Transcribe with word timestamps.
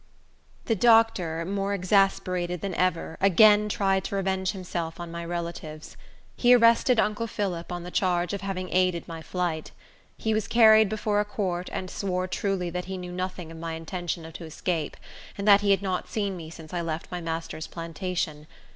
The 0.65 0.73
doctor, 0.73 1.45
more 1.45 1.75
exasperated 1.75 2.61
than 2.61 2.73
ever, 2.73 3.19
again 3.21 3.69
tried 3.69 4.03
to 4.05 4.15
revenge 4.15 4.49
himself 4.51 4.99
on 4.99 5.11
my 5.11 5.23
relatives. 5.23 5.95
He 6.35 6.55
arrested 6.55 6.99
uncle 6.99 7.27
Phillip 7.27 7.71
on 7.71 7.83
the 7.83 7.91
charge 7.91 8.33
of 8.33 8.41
having 8.41 8.73
aided 8.73 9.07
my 9.07 9.21
flight. 9.21 9.69
He 10.17 10.33
was 10.33 10.47
carried 10.47 10.89
before 10.89 11.19
a 11.19 11.23
court, 11.25 11.69
and 11.71 11.87
swore 11.87 12.25
truly 12.27 12.71
that 12.71 12.85
he 12.85 12.97
knew 12.97 13.11
nothing 13.11 13.51
of 13.51 13.59
my 13.59 13.73
intention 13.73 14.31
to 14.31 14.43
escape, 14.43 14.97
and 15.37 15.47
that 15.47 15.61
he 15.61 15.69
had 15.69 15.83
not 15.83 16.07
seen 16.09 16.35
me 16.35 16.49
since 16.49 16.73
I 16.73 16.81
left 16.81 17.11
my 17.11 17.21
master's 17.21 17.67
plantation. 17.67 18.47